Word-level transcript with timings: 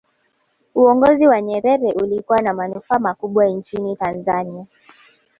uongozi 0.75 1.27
wa 1.27 1.41
nyerere 1.41 1.93
ulikuwa 1.93 2.41
na 2.41 2.53
manufaa 2.53 2.99
makubwa 2.99 3.45
nchini 3.45 3.95
tanzania 3.95 4.65